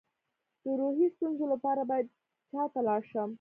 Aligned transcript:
د 0.63 0.65
روحي 0.79 1.07
ستونزو 1.15 1.45
لپاره 1.53 1.81
باید 1.89 2.07
چا 2.51 2.63
ته 2.73 2.79
لاړ 2.87 3.01
شم؟ 3.11 3.29